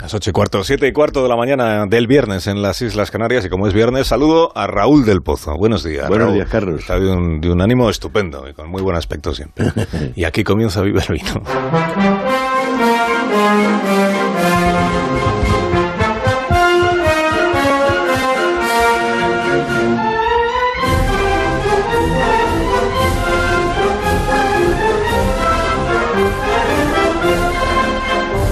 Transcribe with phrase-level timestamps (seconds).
[0.00, 3.10] Las ocho y cuarto, siete y cuarto de la mañana del viernes en las Islas
[3.10, 5.56] Canarias y como es viernes saludo a Raúl del Pozo.
[5.56, 6.08] Buenos días.
[6.08, 6.80] Buenos días, Carlos.
[6.80, 9.72] Está de un, de un ánimo estupendo y con muy buen aspecto siempre.
[10.14, 11.42] y aquí comienza Vive el Vino.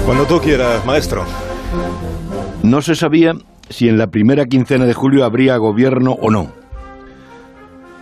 [0.07, 1.25] Cuando tú quieras, maestro.
[2.63, 3.33] No se sabía
[3.69, 6.53] si en la primera quincena de julio habría gobierno o no.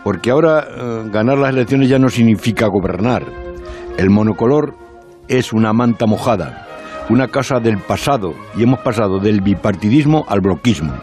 [0.04, 3.24] Porque ahora eh, ganar las elecciones ya no significa gobernar.
[3.98, 4.76] El monocolor
[5.28, 6.68] es una manta mojada,
[7.10, 10.94] una casa del pasado, y hemos pasado del bipartidismo al bloquismo.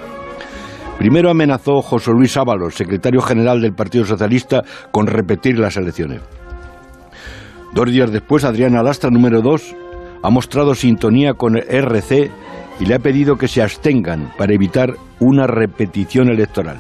[0.99, 6.21] Primero amenazó José Luis Ábalos, secretario general del Partido Socialista, con repetir las elecciones.
[7.75, 9.75] Dos días después, Adriana Lastra, número dos,
[10.23, 12.31] ha mostrado sintonía con el RC
[12.81, 16.79] y le ha pedido que se abstengan para evitar una repetición electoral.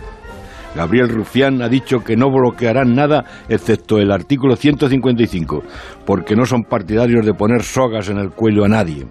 [0.75, 5.62] Gabriel Rufián ha dicho que no bloquearán nada excepto el artículo 155,
[6.06, 9.06] porque no son partidarios de poner sogas en el cuello a nadie.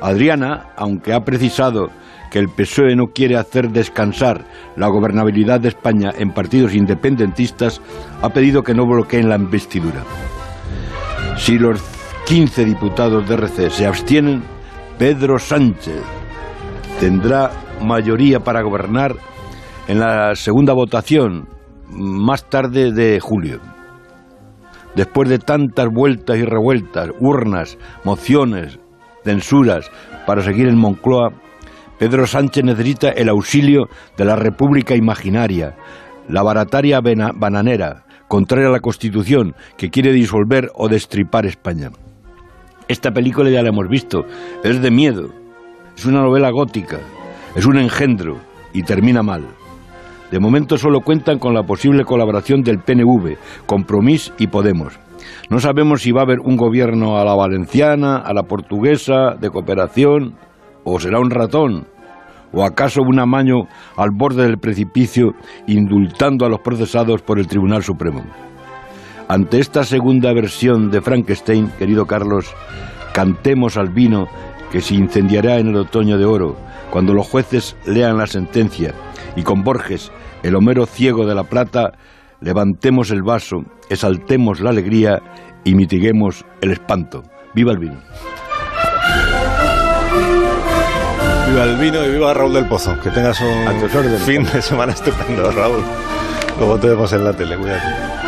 [0.00, 1.90] Adriana, aunque ha precisado
[2.30, 7.82] que el PSOE no quiere hacer descansar la gobernabilidad de España en partidos independentistas,
[8.22, 10.02] ha pedido que no bloqueen la investidura.
[11.36, 11.82] Si los
[12.32, 14.42] 15 diputados de RC se abstienen,
[14.96, 16.00] Pedro Sánchez
[16.98, 17.50] tendrá
[17.82, 19.14] mayoría para gobernar
[19.86, 21.46] en la segunda votación
[21.90, 23.60] más tarde de julio.
[24.96, 28.78] Después de tantas vueltas y revueltas, urnas, mociones,
[29.24, 29.90] censuras
[30.26, 31.34] para seguir en Moncloa,
[31.98, 35.76] Pedro Sánchez necesita el auxilio de la República Imaginaria,
[36.30, 41.90] la barataria bananera, contraria a la Constitución, que quiere disolver o destripar España.
[42.88, 44.24] Esta película ya la hemos visto,
[44.64, 45.28] es de miedo,
[45.96, 46.98] es una novela gótica,
[47.54, 48.38] es un engendro
[48.72, 49.44] y termina mal.
[50.30, 53.36] De momento solo cuentan con la posible colaboración del PNV,
[53.66, 54.98] Compromís y Podemos.
[55.50, 59.50] No sabemos si va a haber un gobierno a la valenciana, a la portuguesa, de
[59.50, 60.34] cooperación,
[60.84, 61.86] o será un ratón,
[62.52, 65.34] o acaso un amaño al borde del precipicio
[65.66, 68.22] indultando a los procesados por el Tribunal Supremo.
[69.28, 72.52] Ante esta segunda versión de Frankenstein, querido Carlos,
[73.12, 74.26] cantemos al vino
[74.70, 76.56] que se incendiará en el otoño de oro,
[76.90, 78.94] cuando los jueces lean la sentencia,
[79.36, 80.10] y con Borges,
[80.42, 81.92] el Homero ciego de la plata,
[82.40, 85.20] levantemos el vaso, exaltemos la alegría
[85.64, 87.22] y mitiguemos el espanto.
[87.54, 88.00] ¡Viva el vino!
[91.48, 92.98] Viva el vino y viva Raúl del Pozo.
[93.00, 95.82] Que tengas un fin de semana estupendo, Raúl.
[96.58, 98.21] Como te vemos en la tele, cuídate.